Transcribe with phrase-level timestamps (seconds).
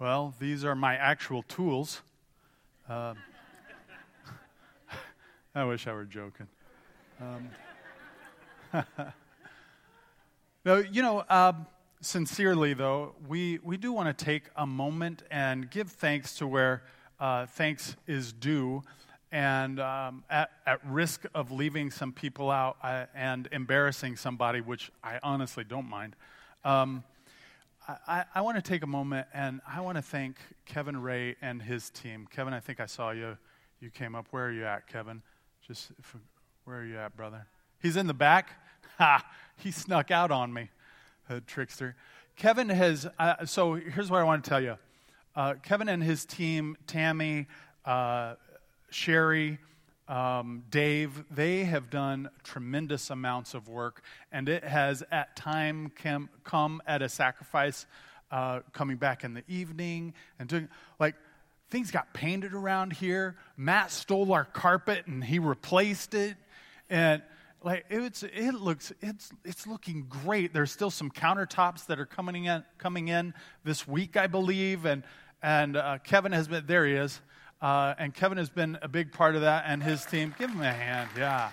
[0.00, 2.02] Well, these are my actual tools.
[2.88, 3.16] Um,
[5.54, 6.48] I wish I were joking.
[7.20, 7.48] Um,
[10.90, 11.68] you know, um,
[12.00, 16.82] sincerely though, we, we do want to take a moment and give thanks to where
[17.20, 18.82] uh, thanks is due.
[19.30, 24.90] And um, at, at risk of leaving some people out uh, and embarrassing somebody, which
[25.04, 26.16] I honestly don't mind,
[26.64, 27.04] um,
[27.86, 31.60] I, I want to take a moment and I want to thank Kevin Ray and
[31.60, 32.26] his team.
[32.30, 33.36] Kevin, I think I saw you.
[33.80, 34.26] You came up.
[34.30, 35.22] Where are you at, Kevin?
[35.66, 36.16] Just if,
[36.64, 37.46] where are you at, brother?
[37.82, 38.50] He's in the back.
[38.98, 39.26] Ha!
[39.56, 40.70] He snuck out on me,
[41.48, 41.96] trickster.
[42.36, 43.08] Kevin has.
[43.18, 44.76] Uh, so here's what I want to tell you.
[45.34, 47.48] Uh, Kevin and his team, Tammy,
[47.84, 48.34] uh,
[48.90, 49.58] Sherry,
[50.06, 56.28] um, Dave, they have done tremendous amounts of work, and it has at time come,
[56.44, 57.86] come at a sacrifice,
[58.30, 61.14] uh, coming back in the evening and doing like
[61.70, 63.36] things got painted around here.
[63.56, 66.36] Matt stole our carpet and he replaced it,
[66.90, 67.22] and
[67.62, 70.52] like it's it looks it's it's looking great.
[70.52, 73.32] There's still some countertops that are coming in coming in
[73.64, 75.02] this week, I believe, and
[75.42, 76.86] and uh, Kevin has been there.
[76.86, 77.20] He is.
[77.60, 80.34] Uh, and Kevin has been a big part of that and his team.
[80.38, 81.50] Give him a hand, yeah.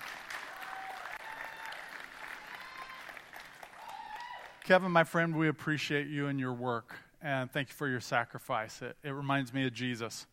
[4.64, 8.82] Kevin, my friend, we appreciate you and your work, and thank you for your sacrifice.
[8.82, 10.28] It, it reminds me of Jesus.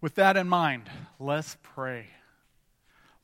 [0.00, 2.06] With that in mind, let's pray.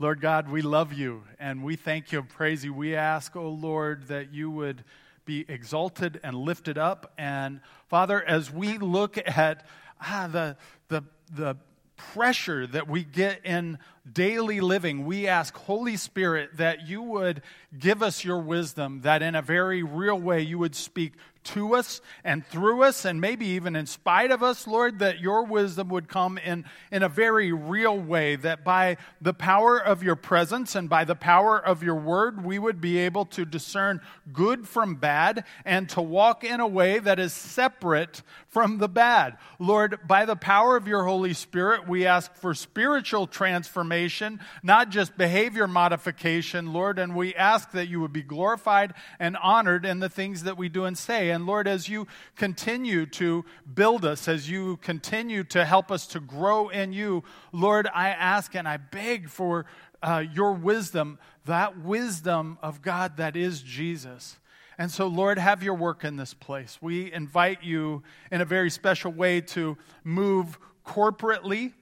[0.00, 2.74] Lord God, we love you and we thank you and praise you.
[2.74, 4.82] We ask, oh Lord, that you would
[5.24, 7.12] be exalted and lifted up.
[7.16, 9.64] And Father, as we look at
[10.00, 10.56] ah, the,
[10.88, 11.56] the the
[11.96, 13.78] pressure that we get in
[14.10, 17.42] daily living, we ask, Holy Spirit, that you would
[17.78, 21.12] give us your wisdom, that in a very real way you would speak
[21.44, 25.44] to us and through us, and maybe even in spite of us, Lord, that your
[25.44, 30.16] wisdom would come in, in a very real way, that by the power of your
[30.16, 34.00] presence and by the power of your word, we would be able to discern
[34.32, 39.36] good from bad and to walk in a way that is separate from the bad.
[39.58, 45.18] Lord, by the power of your Holy Spirit, we ask for spiritual transformation, not just
[45.18, 50.08] behavior modification, Lord, and we ask that you would be glorified and honored in the
[50.08, 51.30] things that we do and say.
[51.34, 52.06] And Lord, as you
[52.36, 57.86] continue to build us, as you continue to help us to grow in you, Lord,
[57.92, 59.66] I ask and I beg for
[60.02, 64.38] uh, your wisdom, that wisdom of God that is Jesus.
[64.78, 66.78] And so, Lord, have your work in this place.
[66.80, 68.02] We invite you
[68.32, 71.72] in a very special way to move corporately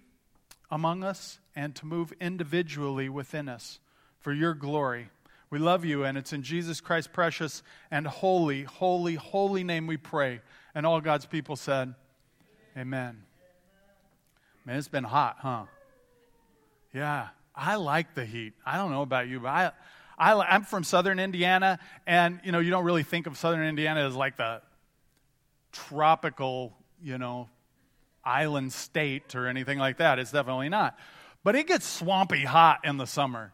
[0.71, 3.79] among us and to move individually within us
[4.21, 5.09] for your glory.
[5.53, 9.99] We love you, and it's in Jesus Christ's precious and holy, holy, holy name we
[9.99, 10.41] pray.
[10.75, 11.95] And all God's people said,
[12.75, 13.25] Amen.
[14.65, 15.65] Man, it's been hot, huh?
[16.95, 18.55] Yeah, I like the heat.
[18.65, 19.73] I don't know about you, but I,
[20.17, 24.07] I, am from southern Indiana, and you know, you don't really think of southern Indiana
[24.07, 24.63] as like the
[25.71, 27.51] tropical, you know,
[28.25, 30.19] island state or anything like that.
[30.19, 30.99] It's definitely not.
[31.45, 33.53] But it gets swampy hot in the summer.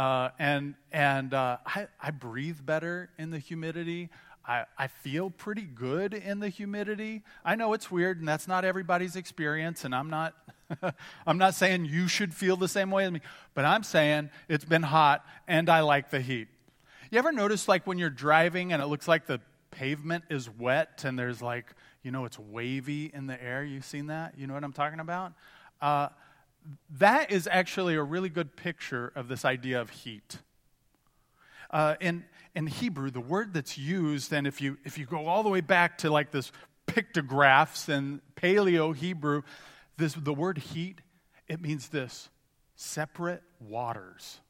[0.00, 4.08] Uh, and and uh, I, I breathe better in the humidity.
[4.46, 7.22] I, I feel pretty good in the humidity.
[7.44, 10.34] I know it's weird, and that's not everybody's experience, and I'm not,
[11.26, 13.20] I'm not saying you should feel the same way as me,
[13.52, 16.48] but I'm saying it's been hot, and I like the heat.
[17.10, 19.38] You ever notice, like, when you're driving and it looks like the
[19.70, 23.62] pavement is wet and there's like, you know, it's wavy in the air?
[23.62, 24.38] You've seen that?
[24.38, 25.34] You know what I'm talking about?
[25.82, 26.08] Uh,
[26.98, 30.38] that is actually a really good picture of this idea of heat.
[31.70, 35.42] Uh, in, in Hebrew, the word that's used, and if you, if you go all
[35.42, 36.50] the way back to like this
[36.86, 39.42] pictographs and Paleo Hebrew,
[39.96, 41.00] this, the word heat,
[41.48, 42.28] it means this
[42.76, 44.40] separate waters.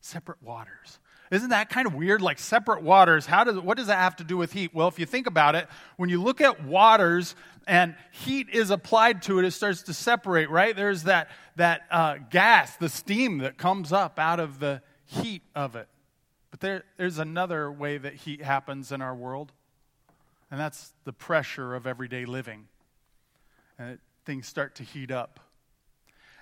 [0.00, 0.98] Separate waters.
[1.30, 2.20] Isn't that kind of weird?
[2.20, 3.24] Like separate waters.
[3.24, 4.74] How does, what does that have to do with heat?
[4.74, 7.36] Well, if you think about it, when you look at waters
[7.66, 10.74] and heat is applied to it, it starts to separate, right?
[10.74, 15.76] There's that, that uh, gas, the steam that comes up out of the heat of
[15.76, 15.88] it.
[16.50, 19.52] But there, there's another way that heat happens in our world,
[20.50, 22.66] and that's the pressure of everyday living.
[23.78, 25.38] And it, things start to heat up.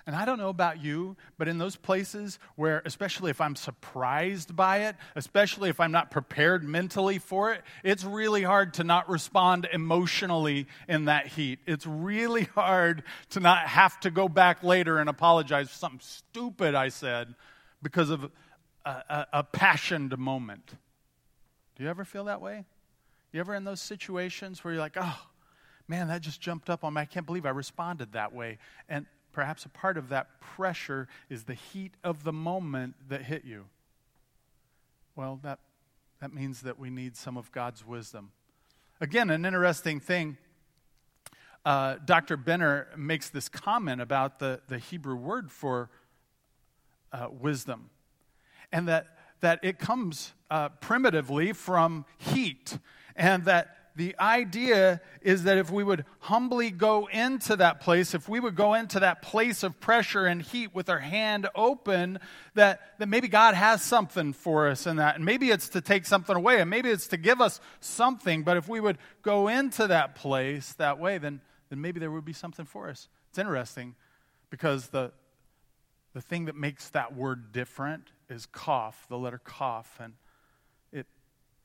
[0.07, 4.55] And I don't know about you, but in those places where, especially if I'm surprised
[4.55, 9.09] by it, especially if I'm not prepared mentally for it, it's really hard to not
[9.09, 11.59] respond emotionally in that heat.
[11.67, 16.75] It's really hard to not have to go back later and apologize for something stupid
[16.75, 17.35] I said
[17.81, 18.31] because of
[18.85, 20.75] a, a, a passioned moment.
[21.75, 22.65] Do you ever feel that way?
[23.31, 25.19] You ever in those situations where you're like, oh,
[25.87, 27.01] man, that just jumped up on me.
[27.01, 28.57] I can't believe I responded that way.
[28.87, 29.05] And
[29.39, 33.63] perhaps a part of that pressure is the heat of the moment that hit you.
[35.15, 35.59] Well, that,
[36.19, 38.33] that means that we need some of God's wisdom.
[38.99, 40.35] Again, an interesting thing.
[41.63, 42.35] Uh, Dr.
[42.35, 45.89] Benner makes this comment about the, the Hebrew word for
[47.13, 47.91] uh, wisdom,
[48.73, 49.07] and that,
[49.39, 52.77] that it comes uh, primitively from heat,
[53.15, 58.29] and that the idea is that if we would humbly go into that place, if
[58.29, 62.17] we would go into that place of pressure and heat with our hand open,
[62.53, 65.17] that, that maybe God has something for us in that.
[65.17, 68.43] And maybe it's to take something away, and maybe it's to give us something.
[68.43, 72.23] But if we would go into that place that way, then, then maybe there would
[72.23, 73.09] be something for us.
[73.31, 73.95] It's interesting
[74.49, 75.11] because the,
[76.13, 79.99] the thing that makes that word different is kaph, the letter kaph.
[79.99, 80.13] And
[80.93, 81.05] it,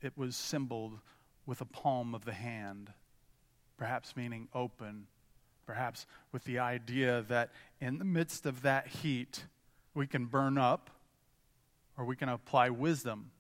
[0.03, 0.99] it was symboled
[1.46, 2.93] with a palm of the hand,
[3.76, 5.06] perhaps meaning open,
[5.67, 7.50] perhaps with the idea that
[7.81, 9.44] in the midst of that heat,
[9.94, 10.91] we can burn up
[11.96, 13.31] or we can apply wisdom.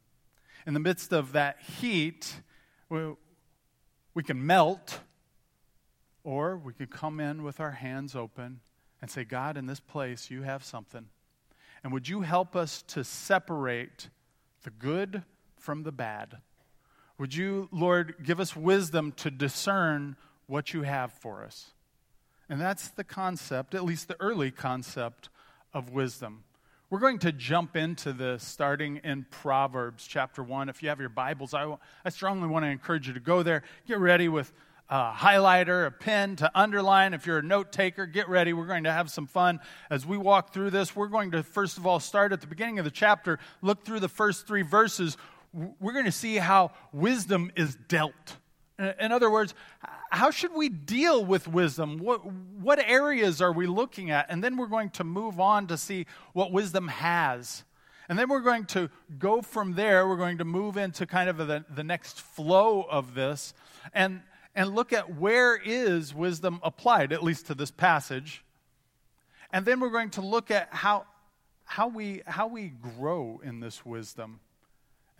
[0.66, 2.40] In the midst of that heat,
[2.88, 5.00] we, can melt
[6.22, 8.60] or we can come in with our hands open
[9.02, 11.06] and say, God, in this place, you have something.
[11.82, 14.08] And would you help us to separate
[14.62, 15.22] the good
[15.58, 16.38] from the bad?
[17.18, 20.16] Would you, Lord, give us wisdom to discern
[20.46, 21.70] what you have for us?
[22.48, 25.28] And that's the concept, at least the early concept
[25.72, 26.42] of wisdom.
[26.90, 30.68] We're going to jump into this starting in Proverbs chapter 1.
[30.68, 33.62] If you have your Bibles, I, I strongly want to encourage you to go there.
[33.86, 34.52] Get ready with
[34.90, 37.14] a highlighter, a pen to underline.
[37.14, 38.52] If you're a note taker, get ready.
[38.52, 40.94] We're going to have some fun as we walk through this.
[40.94, 44.00] We're going to, first of all, start at the beginning of the chapter, look through
[44.00, 45.16] the first three verses
[45.80, 48.36] we're going to see how wisdom is dealt.
[48.78, 49.54] In other words,
[50.10, 51.98] how should we deal with wisdom?
[51.98, 54.26] What, what areas are we looking at?
[54.28, 57.64] And then we're going to move on to see what wisdom has.
[58.08, 60.08] And then we're going to go from there.
[60.08, 63.54] We're going to move into kind of the, the next flow of this
[63.92, 64.20] and,
[64.54, 68.44] and look at where is wisdom applied, at least to this passage.
[69.52, 71.06] And then we're going to look at how,
[71.64, 74.40] how, we, how we grow in this wisdom.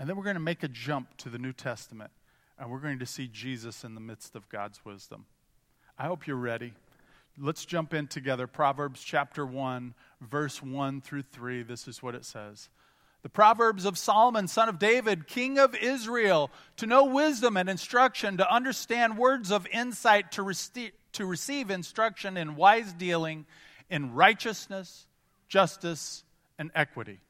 [0.04, 2.10] And then we're going to make a jump to the New Testament,
[2.58, 5.24] and we're going to see Jesus in the midst of God's wisdom.
[5.98, 6.74] I hope you're ready.
[7.38, 8.46] Let's jump in together.
[8.46, 11.62] Proverbs chapter 1, verse 1 through 3.
[11.62, 12.68] This is what it says.
[13.22, 18.36] The Proverbs of Solomon, son of David, king of Israel, to know wisdom and instruction,
[18.36, 23.46] to understand words of insight, to, rece- to receive instruction in wise dealing,
[23.88, 25.06] in righteousness,
[25.48, 26.24] justice,
[26.58, 27.20] and equity.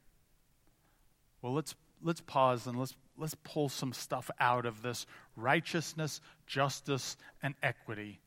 [1.41, 1.73] Well, let's
[2.05, 5.05] let's pause and let's, let's pull some stuff out of this
[5.35, 8.21] righteousness, justice, and equity.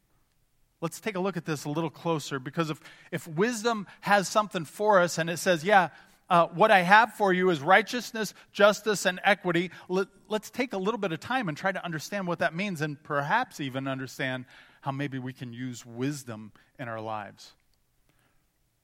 [0.80, 2.80] Let's take a look at this a little closer because if,
[3.12, 5.88] if wisdom has something for us and it says, yeah,
[6.28, 10.78] uh, what I have for you is righteousness, justice, and equity, let, let's take a
[10.78, 14.44] little bit of time and try to understand what that means and perhaps even understand
[14.80, 17.52] how maybe we can use wisdom in our lives.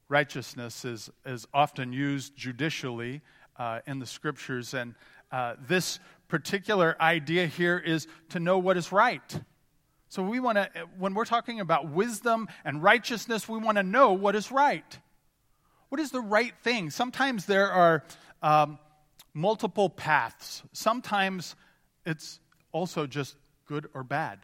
[0.09, 3.23] Righteousness is, is often used judicially
[3.57, 4.75] uh, in the scriptures.
[4.75, 4.95] And
[5.31, 5.99] uh, this
[6.29, 9.41] particular idea here is to know what is right.
[10.09, 10.69] So we want to,
[10.99, 14.99] when we're talking about wisdom and righteousness, we want to know what is right.
[15.89, 16.91] What is the right thing?
[16.91, 18.05] Sometimes there are
[18.43, 18.79] um,
[19.33, 20.63] multiple paths.
[20.73, 21.57] Sometimes
[22.07, 22.41] it's
[22.73, 24.41] also just good or bad.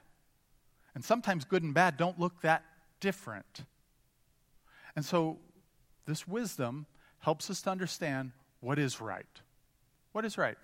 [0.94, 2.64] And sometimes good and bad don't look that
[3.00, 3.64] different.
[4.96, 5.38] And so
[6.06, 6.86] this wisdom
[7.20, 9.26] helps us to understand what is right?
[10.12, 10.56] What is right?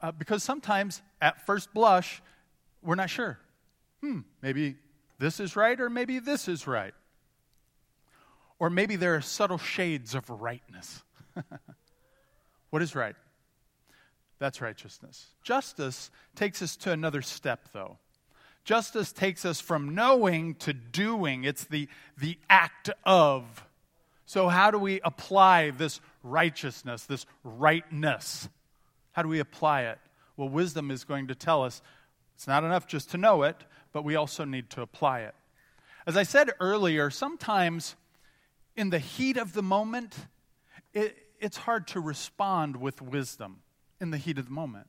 [0.00, 2.22] Uh, because sometimes at first blush,
[2.82, 3.38] we're not sure.
[4.00, 4.76] Hmm, maybe
[5.18, 6.94] this is right or maybe this is right.
[8.58, 11.02] Or maybe there are subtle shades of rightness.
[12.70, 13.16] what is right?
[14.38, 15.26] That's righteousness.
[15.42, 17.98] Justice takes us to another step, though.
[18.64, 23.64] Justice takes us from knowing to doing, it's the, the act of.
[24.26, 28.48] So, how do we apply this righteousness, this rightness?
[29.12, 29.98] How do we apply it?
[30.36, 31.82] Well, wisdom is going to tell us
[32.34, 33.56] it's not enough just to know it,
[33.92, 35.34] but we also need to apply it.
[36.06, 37.96] As I said earlier, sometimes
[38.76, 40.14] in the heat of the moment,
[40.94, 43.60] it, it's hard to respond with wisdom
[44.00, 44.86] in the heat of the moment.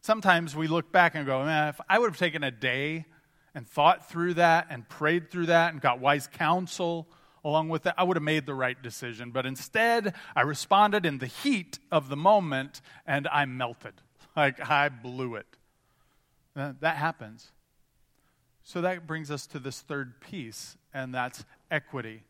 [0.00, 3.06] Sometimes we look back and go, man, if I would have taken a day
[3.54, 7.06] and thought through that and prayed through that and got wise counsel
[7.44, 9.30] along with that, I would have made the right decision.
[9.30, 13.94] But instead, I responded in the heat of the moment and I melted.
[14.34, 15.46] Like I blew it.
[16.54, 17.50] That happens.
[18.62, 22.22] So that brings us to this third piece, and that's equity.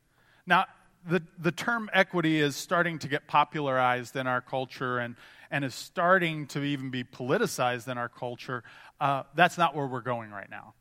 [0.47, 0.67] Now,
[1.07, 5.17] the, the term equity is starting to get popularized in our culture and,
[5.51, 8.65] and is starting to even be politicized in our culture.
[9.01, 10.75] Uh, that's not where we're going right now.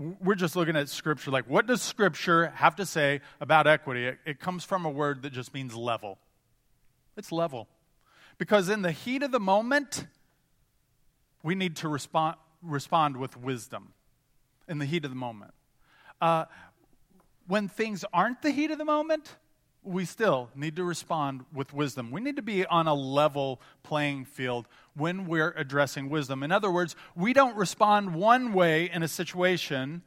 [0.00, 4.06] We're just looking at Scripture like, what does Scripture have to say about equity?
[4.06, 6.16] It, it comes from a word that just means level.
[7.18, 7.68] It's level.
[8.38, 10.06] Because in the heat of the moment,
[11.42, 13.92] we need to respond, respond with wisdom
[14.66, 15.52] in the heat of the moment.
[16.18, 16.46] Uh,
[17.46, 19.36] when things aren't the heat of the moment,
[19.82, 22.10] we still need to respond with wisdom.
[22.10, 26.42] We need to be on a level playing field when we're addressing wisdom.
[26.42, 30.02] In other words, we don't respond one way in a situation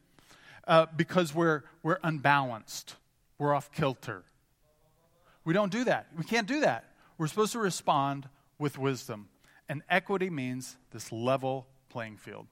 [0.67, 2.95] uh, because we're, we're unbalanced,
[3.37, 4.23] we're off kilter.
[5.45, 6.07] We don't do that.
[6.17, 6.85] We can't do that.
[7.17, 9.27] We're supposed to respond with wisdom.
[9.67, 12.47] And equity means this level playing field.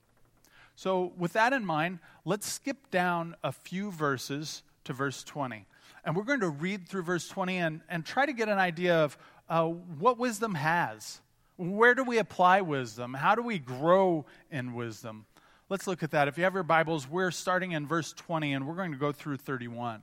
[0.75, 5.65] So, with that in mind, let's skip down a few verses to verse 20.
[6.03, 9.03] And we're going to read through verse 20 and, and try to get an idea
[9.03, 9.17] of
[9.50, 11.21] uh, what wisdom has.
[11.61, 13.13] Where do we apply wisdom?
[13.13, 15.27] How do we grow in wisdom?
[15.69, 16.27] Let's look at that.
[16.27, 19.11] If you have your Bibles, we're starting in verse 20 and we're going to go
[19.11, 20.01] through 31.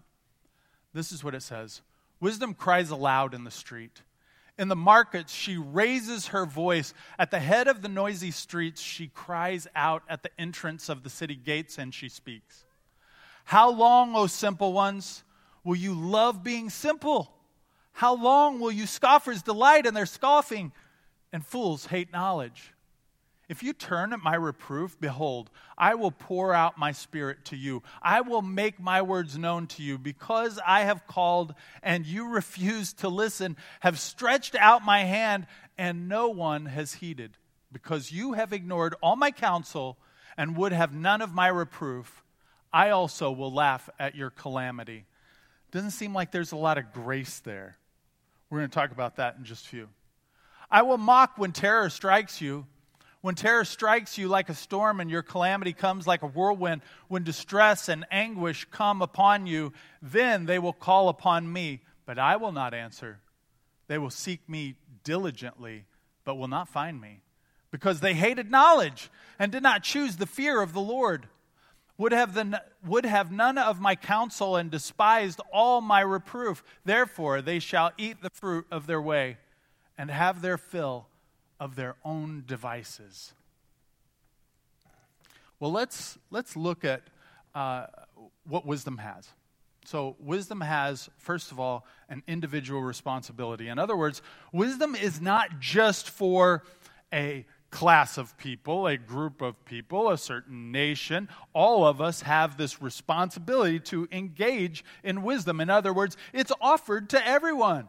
[0.94, 1.82] This is what it says
[2.20, 4.02] Wisdom cries aloud in the street.
[4.56, 6.94] In the markets, she raises her voice.
[7.18, 11.10] At the head of the noisy streets, she cries out at the entrance of the
[11.10, 12.66] city gates and she speaks.
[13.46, 15.24] How long, O simple ones,
[15.64, 17.32] will you love being simple?
[17.90, 20.70] How long will you scoffers delight in their scoffing
[21.32, 22.72] and fools hate knowledge?
[23.48, 27.82] If you turn at my reproof, behold, I will pour out my spirit to you.
[28.02, 32.92] I will make my words known to you because I have called and you refuse
[32.94, 35.46] to listen, have stretched out my hand
[35.78, 37.38] and no one has heeded.
[37.72, 39.96] Because you have ignored all my counsel
[40.36, 42.22] and would have none of my reproof,
[42.70, 45.06] I also will laugh at your calamity.
[45.70, 47.78] Doesn't seem like there's a lot of grace there.
[48.50, 49.88] We're going to talk about that in just a few.
[50.70, 52.66] I will mock when terror strikes you
[53.20, 57.24] when terror strikes you like a storm and your calamity comes like a whirlwind, when
[57.24, 62.52] distress and anguish come upon you, then they will call upon me, but I will
[62.52, 63.18] not answer.
[63.88, 65.84] They will seek me diligently,
[66.24, 67.22] but will not find me,
[67.72, 71.26] because they hated knowledge and did not choose the fear of the Lord.
[71.96, 76.62] Would have, the, would have none of my counsel and despised all my reproof.
[76.84, 79.38] Therefore, they shall eat the fruit of their way
[79.98, 81.08] and have their fill
[81.60, 83.34] of their own devices.
[85.60, 87.02] Well, let's, let's look at
[87.54, 87.86] uh,
[88.46, 89.28] what wisdom has.
[89.84, 93.68] So, wisdom has, first of all, an individual responsibility.
[93.68, 96.62] In other words, wisdom is not just for
[97.12, 101.28] a class of people, a group of people, a certain nation.
[101.54, 105.60] All of us have this responsibility to engage in wisdom.
[105.60, 107.88] In other words, it's offered to everyone.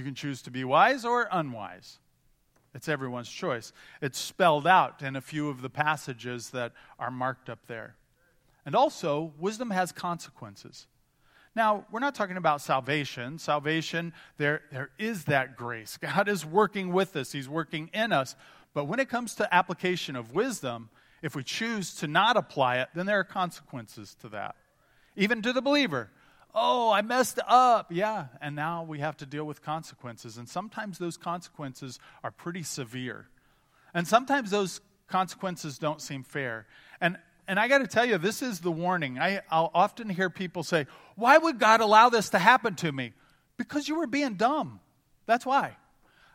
[0.00, 1.98] You can choose to be wise or unwise.
[2.74, 3.70] It's everyone's choice.
[4.00, 7.96] It's spelled out in a few of the passages that are marked up there.
[8.64, 10.86] And also, wisdom has consequences.
[11.54, 13.38] Now, we're not talking about salvation.
[13.38, 15.98] Salvation, there, there is that grace.
[16.00, 18.36] God is working with us, He's working in us.
[18.72, 20.88] But when it comes to application of wisdom,
[21.20, 24.56] if we choose to not apply it, then there are consequences to that.
[25.14, 26.08] Even to the believer.
[26.54, 27.92] Oh, I messed up.
[27.92, 28.26] Yeah.
[28.40, 30.36] And now we have to deal with consequences.
[30.36, 33.28] And sometimes those consequences are pretty severe.
[33.94, 36.66] And sometimes those consequences don't seem fair.
[37.00, 39.18] And, and I got to tell you, this is the warning.
[39.18, 43.12] I, I'll often hear people say, Why would God allow this to happen to me?
[43.56, 44.80] Because you were being dumb.
[45.26, 45.76] That's why.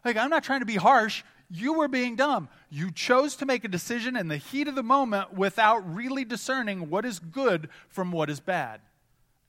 [0.03, 1.24] Like, I'm not trying to be harsh.
[1.50, 2.50] You were being dumb.
[2.69, 6.89] You chose to make a decision in the heat of the moment without really discerning
[6.89, 8.81] what is good from what is bad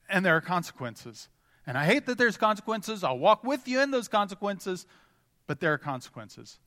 [0.09, 1.29] and there are consequences.
[1.65, 3.03] And I hate that there's consequences.
[3.03, 4.85] I'll walk with you in those consequences,
[5.47, 6.59] but there are consequences,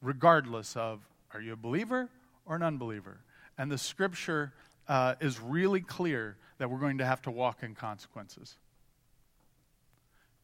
[0.00, 1.00] regardless of
[1.32, 2.08] are you a believer
[2.46, 3.20] or an unbeliever.
[3.58, 4.52] And the scripture
[4.88, 8.56] uh, is really clear that we're going to have to walk in consequences.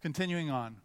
[0.03, 0.77] Continuing on,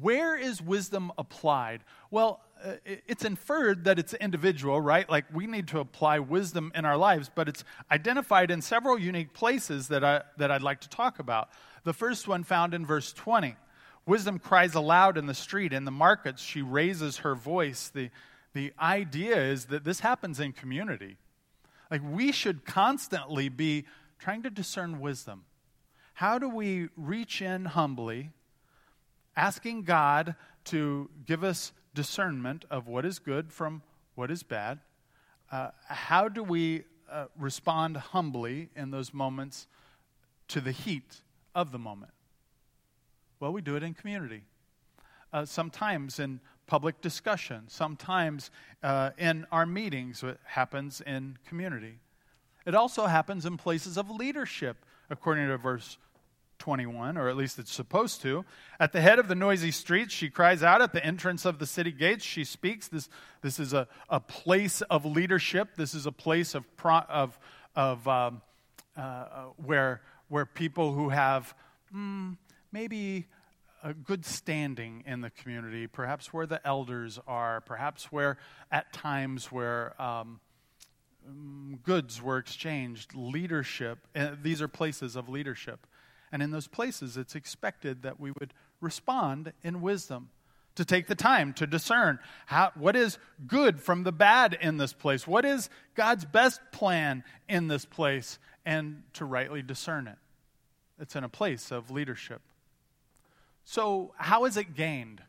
[0.00, 1.82] where is wisdom applied?
[2.10, 5.08] Well, uh, it's inferred that it's individual, right?
[5.08, 9.34] Like we need to apply wisdom in our lives, but it's identified in several unique
[9.34, 11.50] places that, I, that I'd like to talk about.
[11.84, 13.56] The first one found in verse 20.
[14.06, 15.72] Wisdom cries aloud in the street.
[15.72, 17.90] In the markets, she raises her voice.
[17.92, 18.10] The,
[18.54, 21.16] the idea is that this happens in community.
[21.90, 23.84] Like we should constantly be
[24.18, 25.44] trying to discern wisdom.
[26.14, 28.30] How do we reach in humbly,
[29.36, 30.34] asking God
[30.66, 33.82] to give us discernment of what is good from
[34.14, 34.80] what is bad.
[35.50, 39.68] Uh, how do we uh, respond humbly in those moments
[40.48, 41.20] to the heat
[41.54, 42.12] of the moment?
[43.38, 44.42] Well, we do it in community.
[45.32, 48.50] Uh, sometimes in public discussion, sometimes
[48.82, 51.98] uh, in our meetings, it happens in community.
[52.64, 55.98] It also happens in places of leadership, according to verse
[56.58, 58.44] 21, or at least it's supposed to.
[58.80, 60.82] At the head of the noisy streets, she cries out.
[60.82, 62.88] At the entrance of the city gates, she speaks.
[62.88, 63.08] This,
[63.42, 65.76] this is a, a place of leadership.
[65.76, 67.38] This is a place of, pro, of,
[67.74, 68.42] of um,
[68.96, 71.54] uh, uh, where, where people who have
[71.94, 72.36] mm,
[72.72, 73.26] maybe
[73.82, 78.38] a good standing in the community, perhaps where the elders are, perhaps where
[78.72, 80.40] at times where um,
[81.28, 83.98] mm, goods were exchanged, leadership.
[84.42, 85.86] These are places of leadership.
[86.32, 90.30] And in those places, it's expected that we would respond in wisdom,
[90.76, 94.92] to take the time to discern how, what is good from the bad in this
[94.92, 100.18] place, what is God's best plan in this place, and to rightly discern it.
[101.00, 102.42] It's in a place of leadership.
[103.64, 105.22] So, how is it gained?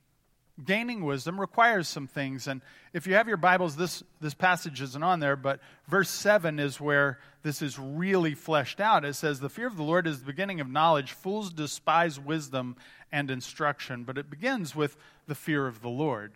[0.63, 2.47] Gaining wisdom requires some things.
[2.47, 2.61] And
[2.91, 6.81] if you have your Bibles, this, this passage isn't on there, but verse 7 is
[6.81, 9.05] where this is really fleshed out.
[9.05, 11.11] It says, The fear of the Lord is the beginning of knowledge.
[11.11, 12.75] Fools despise wisdom
[13.11, 14.03] and instruction.
[14.03, 14.97] But it begins with
[15.27, 16.33] the fear of the Lord.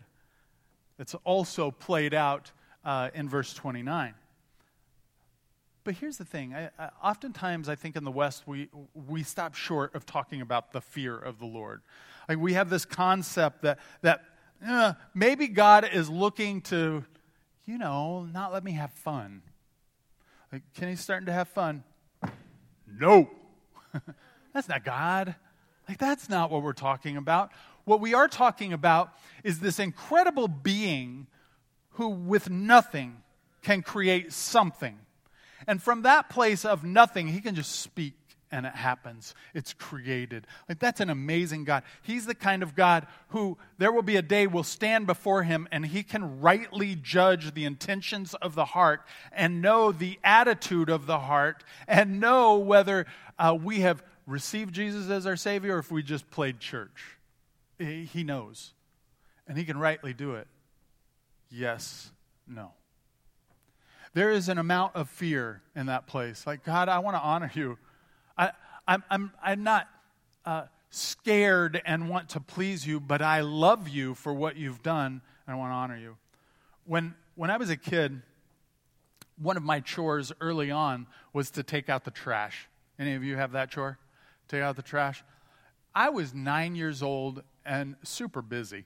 [0.98, 2.52] It's also played out
[2.84, 4.14] uh, in verse 29.
[5.84, 6.54] But here's the thing.
[6.54, 10.72] I, I, oftentimes, I think in the West, we, we stop short of talking about
[10.72, 11.82] the fear of the Lord.
[12.28, 14.22] Like we have this concept that, that
[14.66, 17.04] uh, maybe God is looking to,
[17.64, 19.42] you know, not let me have fun.
[20.52, 21.82] Like, Kenny's starting to have fun.
[22.86, 23.30] No.
[24.52, 25.34] that's not God.
[25.88, 27.50] Like, that's not what we're talking about.
[27.84, 29.12] What we are talking about
[29.42, 31.26] is this incredible being
[31.92, 33.16] who, with nothing,
[33.62, 34.98] can create something.
[35.66, 38.14] And from that place of nothing, he can just speak
[38.52, 39.34] and it happens.
[39.54, 40.46] It's created.
[40.68, 41.82] Like that's an amazing God.
[42.02, 45.66] He's the kind of God who there will be a day we'll stand before him
[45.72, 51.06] and he can rightly judge the intentions of the heart and know the attitude of
[51.06, 53.06] the heart and know whether
[53.38, 57.16] uh, we have received Jesus as our Savior or if we just played church.
[57.78, 58.74] He knows.
[59.48, 60.46] And he can rightly do it.
[61.50, 62.10] Yes,
[62.46, 62.72] no.
[64.14, 66.46] There is an amount of fear in that place.
[66.46, 67.78] Like, God, I want to honor you.
[68.36, 68.52] I,
[68.86, 69.88] I'm, I'm, not
[70.44, 75.20] uh, scared and want to please you, but I love you for what you've done
[75.46, 76.16] and I want to honor you.
[76.84, 78.22] When, when I was a kid,
[79.40, 82.68] one of my chores early on was to take out the trash.
[82.98, 83.98] Any of you have that chore?
[84.48, 85.24] Take out the trash?
[85.94, 88.84] I was nine years old and super busy.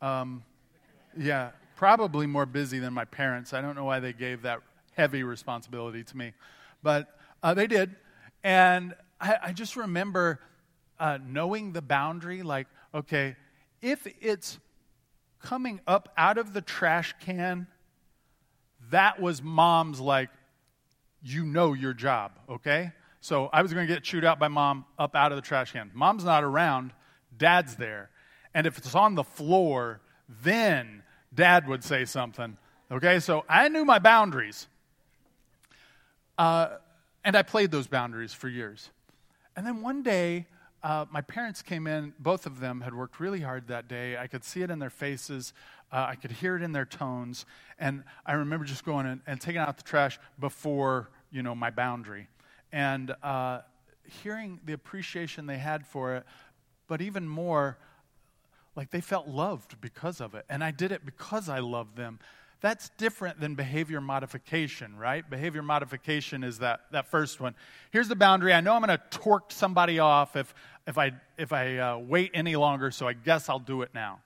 [0.00, 0.42] Um,
[1.18, 3.52] yeah, probably more busy than my parents.
[3.52, 4.60] I don't know why they gave that
[4.96, 6.32] heavy responsibility to me,
[6.82, 7.94] but uh, they did.
[8.42, 10.40] And I, I just remember
[10.98, 13.36] uh, knowing the boundary like, okay,
[13.82, 14.58] if it's
[15.40, 17.66] coming up out of the trash can,
[18.90, 20.30] that was mom's, like,
[21.22, 22.92] you know your job, okay?
[23.20, 25.72] So I was going to get chewed out by mom up out of the trash
[25.72, 25.90] can.
[25.94, 26.92] Mom's not around,
[27.36, 28.10] dad's there.
[28.54, 30.00] And if it's on the floor,
[30.42, 31.02] then
[31.34, 32.56] dad would say something.
[32.90, 34.66] Okay, so I knew my boundaries.
[36.36, 36.76] Uh,
[37.24, 38.90] and I played those boundaries for years.
[39.56, 40.46] And then one day,
[40.82, 42.14] uh, my parents came in.
[42.18, 44.16] Both of them had worked really hard that day.
[44.16, 45.52] I could see it in their faces.
[45.92, 47.44] Uh, I could hear it in their tones.
[47.78, 51.70] And I remember just going and, and taking out the trash before, you know, my
[51.70, 52.28] boundary.
[52.72, 53.60] And uh,
[54.22, 56.24] hearing the appreciation they had for it,
[56.88, 57.78] but even more,
[58.76, 60.44] like they felt loved because of it.
[60.48, 62.18] And I did it because I loved them.
[62.60, 65.28] That's different than behavior modification, right?
[65.28, 67.54] Behavior modification is that, that first one.
[67.90, 68.52] Here's the boundary.
[68.52, 70.54] I know I'm going to torque somebody off if,
[70.86, 74.20] if I, if I uh, wait any longer, so I guess I'll do it now.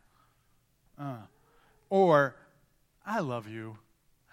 [0.98, 1.18] Uh,
[1.90, 2.34] or,
[3.06, 3.78] I love you.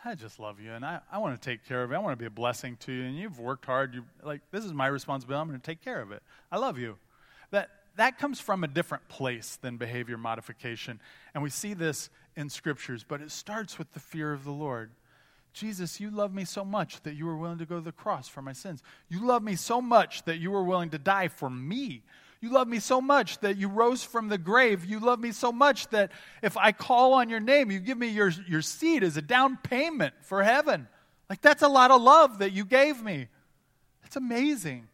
[0.04, 1.96] I just love you, and I, I want to take care of you.
[1.96, 3.94] I want to be a blessing to you, and you've worked hard.
[3.94, 5.40] You like this is my responsibility.
[5.40, 6.24] I'm going to take care of it.
[6.52, 6.98] I love you.
[7.52, 11.00] That that comes from a different place than behavior modification.
[11.34, 14.92] And we see this in scriptures, but it starts with the fear of the Lord.
[15.54, 18.28] Jesus, you love me so much that you were willing to go to the cross
[18.28, 18.82] for my sins.
[19.10, 22.04] You love me so much that you were willing to die for me.
[22.40, 24.86] You love me so much that you rose from the grave.
[24.86, 28.08] You love me so much that if I call on your name, you give me
[28.08, 30.88] your, your seed as a down payment for heaven.
[31.30, 33.28] Like, that's a lot of love that you gave me.
[34.06, 34.88] It's amazing.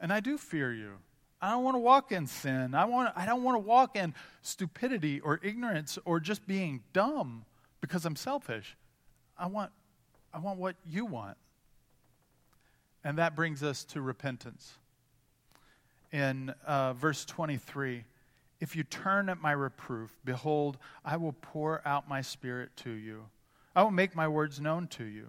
[0.00, 0.94] And I do fear you.
[1.40, 2.74] I don't want to walk in sin.
[2.74, 7.44] I, want, I don't want to walk in stupidity or ignorance or just being dumb
[7.80, 8.76] because I'm selfish.
[9.38, 9.70] I want,
[10.34, 11.36] I want what you want.
[13.04, 14.74] And that brings us to repentance.
[16.12, 18.04] In uh, verse 23,
[18.60, 23.26] if you turn at my reproof, behold, I will pour out my spirit to you.
[23.76, 25.28] I will make my words known to you.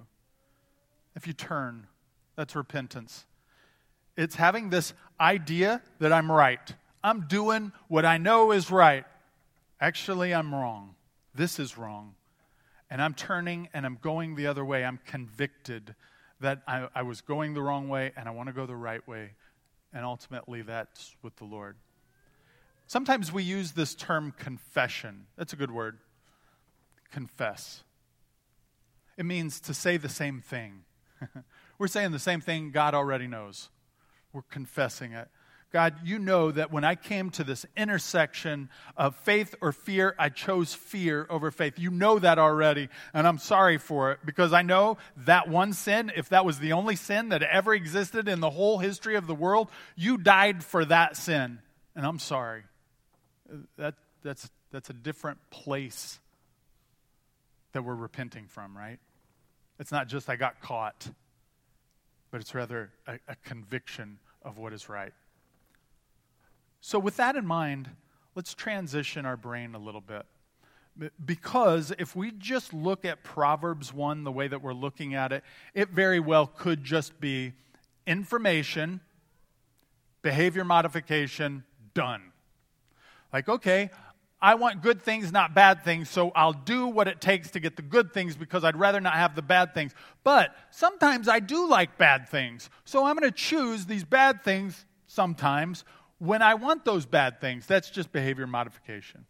[1.15, 1.87] If you turn,
[2.35, 3.25] that's repentance.
[4.19, 6.75] It's having this idea that I'm right.
[7.01, 9.05] I'm doing what I know is right.
[9.79, 10.95] Actually, I'm wrong.
[11.33, 12.15] This is wrong.
[12.89, 14.83] And I'm turning and I'm going the other way.
[14.83, 15.95] I'm convicted
[16.41, 19.07] that I, I was going the wrong way and I want to go the right
[19.07, 19.35] way.
[19.93, 21.77] And ultimately, that's with the Lord.
[22.87, 25.27] Sometimes we use this term confession.
[25.37, 25.97] That's a good word.
[27.09, 27.85] Confess.
[29.15, 30.83] It means to say the same thing.
[31.77, 33.69] We're saying the same thing God already knows.
[34.33, 35.27] We're confessing it.
[35.71, 40.29] God, you know that when I came to this intersection of faith or fear, I
[40.29, 41.77] chose fear over faith.
[41.77, 46.11] You know that already, and I'm sorry for it because I know that one sin,
[46.15, 49.35] if that was the only sin that ever existed in the whole history of the
[49.35, 51.59] world, you died for that sin,
[51.95, 52.63] and I'm sorry
[53.77, 56.19] that, that's, that's a different place
[57.73, 58.99] that we're repenting from, right?
[59.79, 61.09] It's not just I got caught,
[62.31, 65.13] but it's rather a, a conviction of what is right.
[66.81, 67.89] So, with that in mind,
[68.35, 70.25] let's transition our brain a little bit.
[71.25, 75.43] Because if we just look at Proverbs 1 the way that we're looking at it,
[75.73, 77.53] it very well could just be
[78.05, 78.99] information,
[80.21, 81.63] behavior modification,
[81.93, 82.31] done.
[83.31, 83.91] Like, okay,
[84.41, 87.75] I want good things, not bad things, so I'll do what it takes to get
[87.75, 89.93] the good things because I'd rather not have the bad things.
[90.23, 94.85] But sometimes I do like bad things, so I'm going to choose these bad things
[95.07, 95.83] sometimes
[96.19, 97.65] when I want those bad things.
[97.65, 99.25] That's just behavior modification.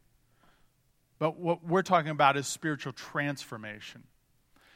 [1.18, 4.04] But what we're talking about is spiritual transformation.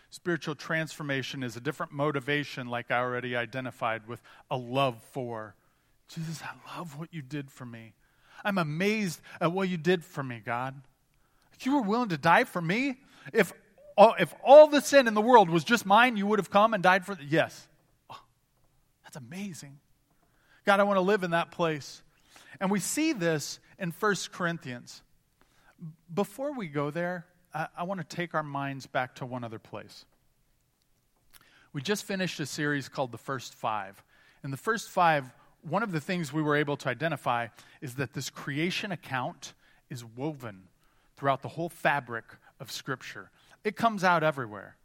[0.09, 5.55] Spiritual transformation is a different motivation, like I already identified, with a love for.
[6.07, 7.93] Jesus, I love what you did for me.
[8.43, 10.75] I'm amazed at what you did for me, God.
[11.61, 12.97] You were willing to die for me?
[13.31, 13.53] If
[13.95, 16.73] all, if all the sin in the world was just mine, you would have come
[16.73, 17.67] and died for the, yes.
[18.09, 18.19] Oh,
[19.03, 19.79] that's amazing.
[20.65, 22.01] God, I want to live in that place.
[22.59, 25.01] And we see this in 1 Corinthians.
[26.13, 29.59] Before we go there, I, I want to take our minds back to one other
[29.59, 30.05] place.
[31.71, 34.03] We just finished a series called The First Five.
[34.43, 35.31] And the first five,
[35.67, 37.47] one of the things we were able to identify
[37.81, 39.53] is that this creation account
[39.89, 40.63] is woven
[41.15, 42.25] throughout the whole fabric
[42.59, 43.29] of Scripture.
[43.63, 44.75] It comes out everywhere.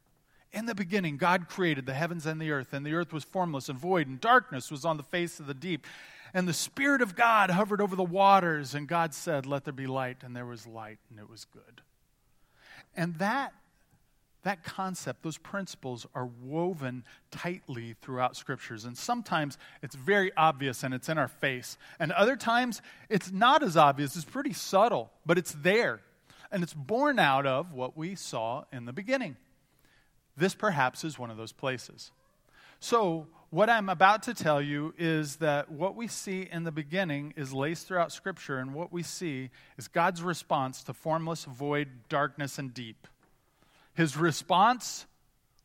[0.53, 3.69] In the beginning, God created the heavens and the earth, and the earth was formless
[3.69, 5.87] and void, and darkness was on the face of the deep.
[6.33, 9.87] And the Spirit of God hovered over the waters, and God said, Let there be
[9.87, 11.83] light, and there was light, and it was good.
[12.97, 13.53] And that
[14.43, 18.85] that concept, those principles are woven tightly throughout scriptures.
[18.85, 21.77] And sometimes it's very obvious and it's in our face.
[21.99, 26.01] And other times it's not as obvious, it's pretty subtle, but it's there.
[26.51, 29.37] And it's born out of what we saw in the beginning.
[30.37, 32.13] This perhaps is one of those places.
[32.81, 37.33] So, what I'm about to tell you is that what we see in the beginning
[37.35, 39.49] is laced throughout Scripture, and what we see
[39.79, 43.09] is God's response to formless, void, darkness, and deep.
[43.99, 45.07] His response,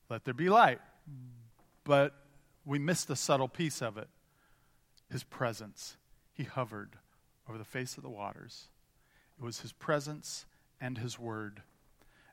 [0.09, 0.79] let there be light.
[1.83, 2.15] But
[2.65, 4.07] we missed the subtle piece of it
[5.11, 5.97] his presence.
[6.33, 6.95] He hovered
[7.47, 8.69] over the face of the waters.
[9.39, 10.47] It was his presence
[10.81, 11.61] and his word.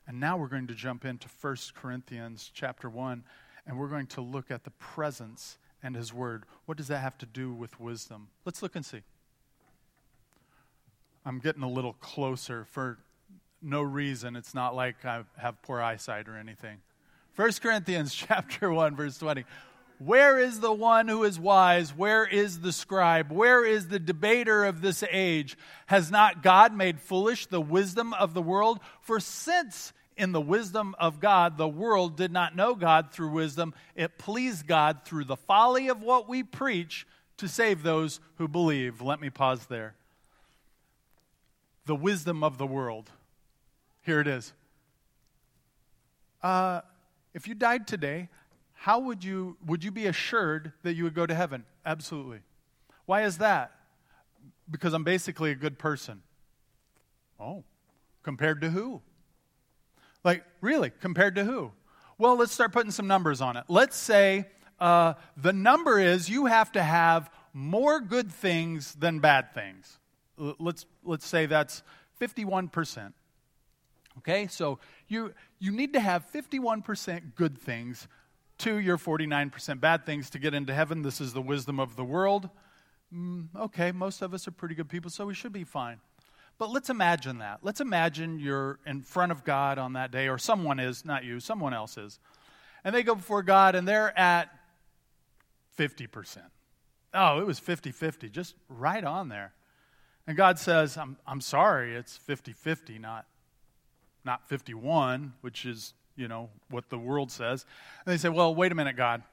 [0.07, 3.23] And now we're going to jump into 1 Corinthians chapter 1
[3.67, 6.45] and we're going to look at the presence and his word.
[6.65, 8.29] What does that have to do with wisdom?
[8.43, 9.03] Let's look and see.
[11.23, 12.97] I'm getting a little closer for
[13.61, 14.35] no reason.
[14.35, 16.79] It's not like I have poor eyesight or anything.
[17.35, 19.45] 1 Corinthians chapter 1 verse 20.
[19.99, 21.95] Where is the one who is wise?
[21.95, 23.31] Where is the scribe?
[23.31, 25.55] Where is the debater of this age?
[25.85, 28.79] Has not God made foolish the wisdom of the world?
[29.01, 33.75] For since in the wisdom of God the world did not know God through wisdom,
[33.95, 37.05] it pleased God through the folly of what we preach
[37.37, 39.01] to save those who believe.
[39.01, 39.93] Let me pause there.
[41.85, 43.11] The wisdom of the world.
[44.01, 44.53] Here it is.
[46.41, 46.81] Uh,
[47.33, 48.29] if you died today,
[48.73, 51.65] how would you would you be assured that you would go to heaven?
[51.85, 52.39] Absolutely.
[53.05, 53.71] Why is that?
[54.69, 56.23] Because I'm basically a good person.
[57.39, 57.63] Oh,
[58.23, 59.01] compared to who?
[60.23, 61.71] Like, really, compared to who?
[62.17, 63.63] Well, let's start putting some numbers on it.
[63.67, 64.45] Let's say
[64.79, 69.97] uh, the number is you have to have more good things than bad things.
[70.37, 71.83] Let's, let's say that's
[72.19, 73.13] 51%.
[74.19, 78.07] Okay, so you, you need to have 51% good things
[78.59, 81.01] to you're 49% bad things to get into heaven.
[81.01, 82.49] This is the wisdom of the world.
[83.13, 85.99] Mm, okay, most of us are pretty good people, so we should be fine.
[86.57, 87.59] But let's imagine that.
[87.63, 91.39] Let's imagine you're in front of God on that day, or someone is, not you,
[91.39, 92.19] someone else is.
[92.83, 94.49] And they go before God and they're at
[95.77, 96.37] 50%.
[97.13, 99.53] Oh, it was 50 50, just right on there.
[100.27, 103.25] And God says, I'm, I'm sorry, it's 50 50, not,
[104.23, 107.65] not 51, which is, you know, what the world says.
[108.05, 109.23] And they say, Well, wait a minute, God.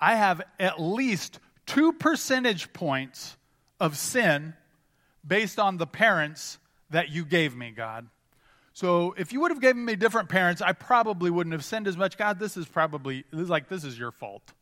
[0.00, 3.36] I have at least two percentage points
[3.78, 4.54] of sin
[5.26, 6.58] based on the parents
[6.90, 8.08] that you gave me, God.
[8.72, 11.96] So if you would have given me different parents, I probably wouldn't have sinned as
[11.96, 12.16] much.
[12.16, 14.54] God, this is probably this is like this is your fault.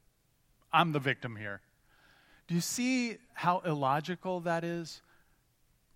[0.72, 1.60] I'm the victim here.
[2.48, 5.02] Do you see how illogical that is?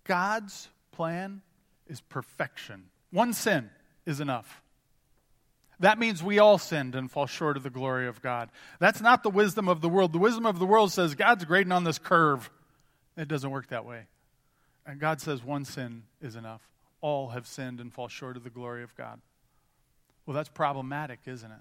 [0.03, 1.41] God's plan
[1.87, 2.85] is perfection.
[3.11, 3.69] One sin
[4.05, 4.61] is enough.
[5.79, 8.49] That means we all sinned and fall short of the glory of God.
[8.79, 10.13] That's not the wisdom of the world.
[10.13, 12.49] The wisdom of the world says God's grading on this curve.
[13.17, 14.03] It doesn't work that way.
[14.85, 16.61] And God says one sin is enough.
[17.01, 19.19] All have sinned and fall short of the glory of God.
[20.25, 21.57] Well, that's problematic, isn't it?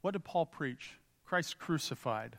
[0.00, 0.92] What did Paul preach?
[1.24, 2.36] Christ crucified.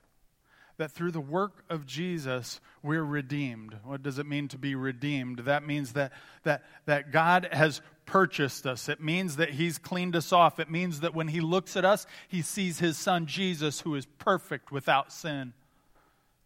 [0.79, 3.75] That through the work of Jesus, we're redeemed.
[3.83, 5.39] What does it mean to be redeemed?
[5.39, 6.13] That means that,
[6.43, 8.87] that, that God has purchased us.
[8.87, 10.57] It means that He's cleaned us off.
[10.57, 14.05] It means that when He looks at us, He sees His Son Jesus, who is
[14.19, 15.51] perfect without sin.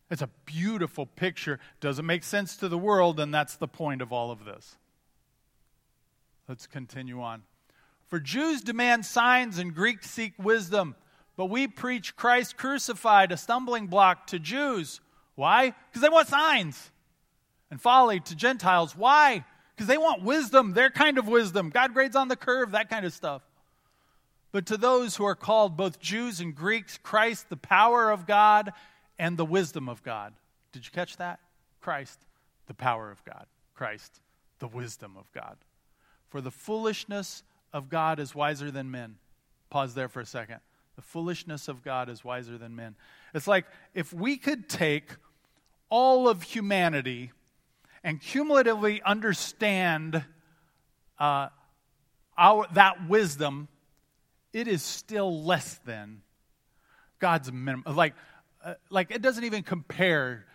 [0.10, 1.60] It's a beautiful picture.
[1.80, 4.78] Doesn't make sense to the world, and that's the point of all of this.
[6.50, 7.44] Let's continue on.
[8.08, 10.96] For Jews demand signs and Greeks seek wisdom.
[11.36, 15.02] But we preach Christ crucified, a stumbling block to Jews.
[15.36, 15.74] Why?
[15.90, 16.92] Because they want signs.
[17.72, 18.96] And folly to Gentiles.
[18.96, 19.44] Why?
[19.76, 21.70] Because they want wisdom, their kind of wisdom.
[21.70, 23.42] God grades on the curve, that kind of stuff.
[24.52, 28.72] But to those who are called, both Jews and Greeks, Christ, the power of God
[29.18, 30.34] and the wisdom of God.
[30.72, 31.40] Did you catch that?
[31.82, 32.20] Christ,
[32.68, 33.48] the power of God.
[33.74, 34.22] Christ,
[34.60, 35.58] the wisdom of God.
[36.30, 37.42] For the foolishness
[37.74, 39.16] of God is wiser than men.
[39.72, 40.60] Pause there for a second.
[40.96, 42.96] The foolishness of God is wiser than men.
[43.34, 45.10] It's like if we could take
[45.90, 47.32] all of humanity
[48.04, 50.24] and cumulatively understand
[51.20, 51.48] uh,
[52.38, 53.68] our, that wisdom,
[54.52, 56.22] it is still less than
[57.20, 57.96] God's minimum.
[57.96, 58.14] Like,
[58.64, 60.46] uh, like it doesn't even compare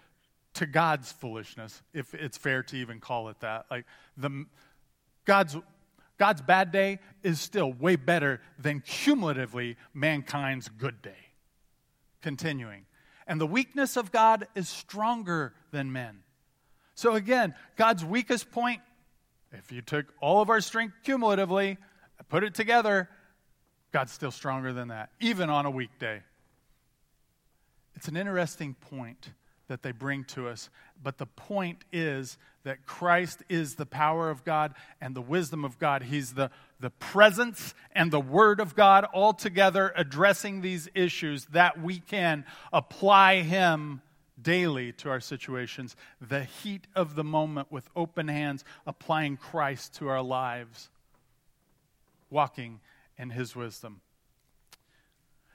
[0.55, 3.66] to God's foolishness, if it's fair to even call it that.
[3.70, 4.44] Like the
[5.24, 5.57] God's
[6.18, 11.16] God's bad day is still way better than cumulatively mankind's good day.
[12.22, 12.87] Continuing.
[13.26, 16.20] And the weakness of God is stronger than men.
[16.94, 18.81] So again, God's weakest point,
[19.52, 21.78] if you took all of our strength cumulatively,
[22.28, 23.09] put it together,
[23.92, 26.22] God's still stronger than that, even on a weekday.
[27.94, 29.31] It's an interesting point
[29.68, 30.70] that they bring to us.
[31.00, 35.78] But the point is that Christ is the power of God and the wisdom of
[35.78, 36.02] God.
[36.02, 41.81] He's the, the presence and the Word of God all together addressing these issues that
[41.81, 44.02] we can apply Him
[44.40, 45.96] daily to our situations.
[46.20, 50.90] The heat of the moment with open hands, applying Christ to our lives,
[52.28, 52.81] walking
[53.16, 54.02] in His wisdom.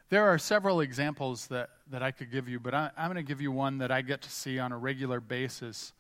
[0.09, 3.27] There are several examples that, that I could give you, but I, am going to
[3.27, 5.93] give you one that I get to see on a regular basis.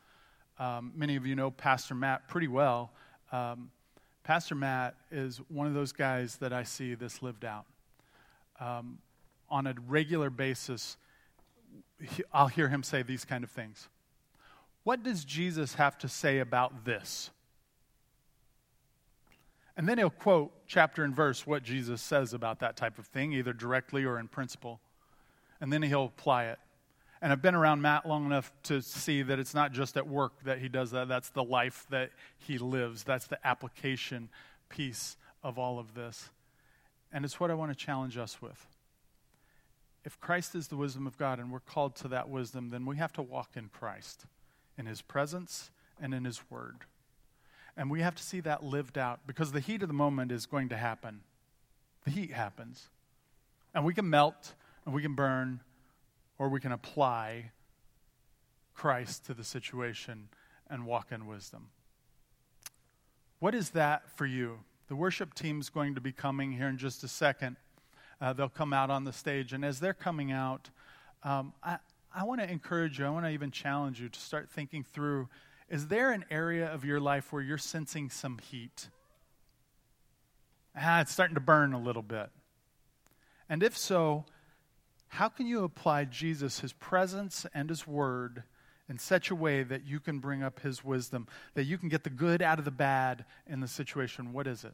[0.59, 2.91] Um, many of you know Pastor Matt pretty well.
[3.31, 3.71] Um,
[4.23, 7.65] Pastor Matt is one of those guys that I see this lived out.
[8.59, 8.99] Um,
[9.49, 10.97] on a regular basis,
[11.99, 13.87] he, I'll hear him say these kind of things.
[14.83, 17.31] What does Jesus have to say about this?
[19.75, 23.33] And then he'll quote chapter and verse what Jesus says about that type of thing,
[23.33, 24.79] either directly or in principle.
[25.59, 26.59] And then he'll apply it.
[27.23, 30.33] And I've been around Matt long enough to see that it's not just at work
[30.43, 34.27] that he does that, that's the life that he lives, that's the application
[34.67, 36.31] piece of all of this.
[37.13, 38.67] And it's what I want to challenge us with.
[40.03, 42.97] If Christ is the wisdom of God and we're called to that wisdom, then we
[42.97, 44.25] have to walk in Christ,
[44.77, 46.79] in his presence and in his word.
[47.77, 50.45] And we have to see that lived out because the heat of the moment is
[50.45, 51.21] going to happen.
[52.03, 52.89] The heat happens.
[53.73, 54.55] And we can melt
[54.85, 55.61] and we can burn
[56.37, 57.51] or we can apply
[58.73, 60.29] Christ to the situation
[60.69, 61.69] and walk in wisdom.
[63.39, 64.59] What is that for you?
[64.87, 67.57] The worship team's going to be coming here in just a second.
[68.21, 69.53] Uh, they'll come out on the stage.
[69.53, 70.69] And as they're coming out,
[71.23, 71.77] um, I,
[72.13, 75.29] I want to encourage you, I want to even challenge you to start thinking through
[75.69, 78.89] is there an area of your life where you're sensing some heat?
[80.77, 82.29] Ah, it's starting to burn a little bit.
[83.49, 84.25] And if so,
[85.13, 88.41] how can you apply Jesus, his presence, and his word
[88.89, 92.03] in such a way that you can bring up his wisdom, that you can get
[92.03, 94.33] the good out of the bad in the situation?
[94.33, 94.73] What is it?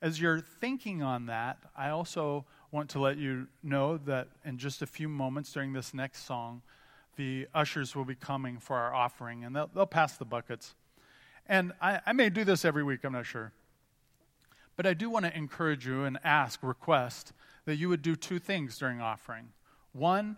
[0.00, 4.80] As you're thinking on that, I also want to let you know that in just
[4.80, 6.62] a few moments during this next song,
[7.16, 10.76] the ushers will be coming for our offering, and they'll, they'll pass the buckets.
[11.48, 13.50] And I, I may do this every week, I'm not sure.
[14.76, 17.32] But I do want to encourage you and ask, request,
[17.70, 19.46] that you would do two things during offering.
[19.92, 20.36] One,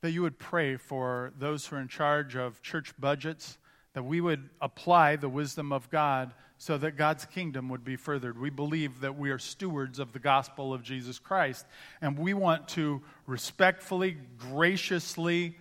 [0.00, 3.56] that you would pray for those who are in charge of church budgets,
[3.92, 8.36] that we would apply the wisdom of God so that God's kingdom would be furthered.
[8.36, 11.66] We believe that we are stewards of the gospel of Jesus Christ,
[12.00, 15.56] and we want to respectfully, graciously,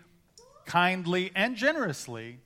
[0.66, 2.40] kindly, and generously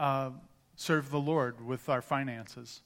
[0.00, 0.30] uh,
[0.76, 2.80] serve the Lord with our finances.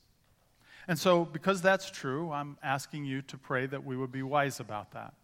[0.89, 4.59] And so, because that's true, I'm asking you to pray that we would be wise
[4.59, 5.15] about that.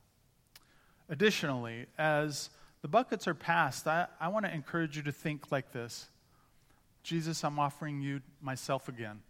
[1.08, 2.50] Additionally, as
[2.82, 6.08] the buckets are passed, I, I want to encourage you to think like this
[7.02, 9.20] Jesus, I'm offering you myself again.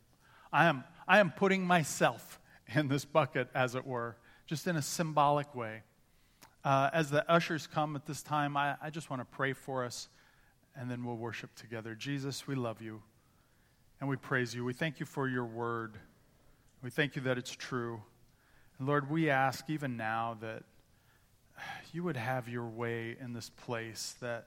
[0.52, 2.40] I am, I am putting myself
[2.74, 5.82] in this bucket, as it were, just in a symbolic way.
[6.64, 9.84] Uh, as the ushers come at this time, I, I just want to pray for
[9.84, 10.08] us,
[10.76, 11.94] and then we'll worship together.
[11.94, 13.00] Jesus, we love you,
[14.00, 14.64] and we praise you.
[14.64, 15.98] We thank you for your word.
[16.80, 18.00] We thank you that it's true.
[18.78, 20.62] And Lord, we ask even now that
[21.92, 24.46] you would have your way in this place, that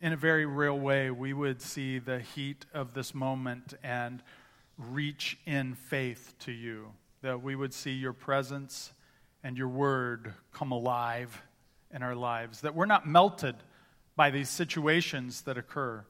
[0.00, 4.24] in a very real way we would see the heat of this moment and
[4.76, 6.88] reach in faith to you,
[7.22, 8.92] that we would see your presence
[9.44, 11.42] and your word come alive
[11.94, 13.54] in our lives, that we're not melted
[14.16, 16.04] by these situations that occur,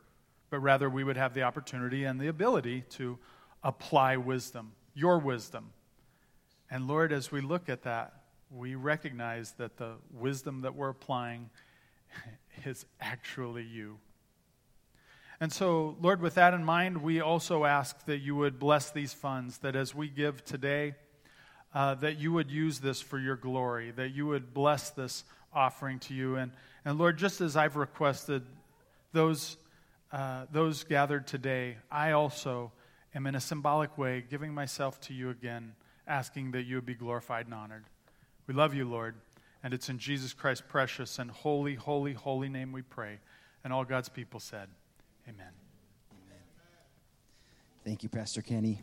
[0.48, 3.18] but rather we would have the opportunity and the ability to
[3.62, 5.70] apply wisdom, your wisdom.
[6.70, 8.14] And Lord, as we look at that,
[8.50, 11.50] we recognize that the wisdom that we're applying
[12.64, 13.98] is actually you.
[15.40, 19.12] And so, Lord, with that in mind, we also ask that you would bless these
[19.12, 20.96] funds, that as we give today,
[21.72, 26.00] uh, that you would use this for your glory, that you would bless this offering
[26.00, 26.34] to you.
[26.34, 26.50] And,
[26.84, 28.42] and Lord, just as I've requested
[29.12, 29.58] those,
[30.10, 32.72] uh, those gathered today, I also
[33.14, 35.74] am in a symbolic way giving myself to you again,
[36.06, 37.84] asking that you would be glorified and honored.
[38.46, 39.14] We love you, Lord,
[39.62, 43.18] and it's in Jesus Christ's precious and holy, holy, holy name we pray.
[43.64, 44.68] And all God's people said,
[45.28, 45.52] Amen.
[46.12, 46.42] Amen.
[47.84, 48.82] Thank you, Pastor Kenny.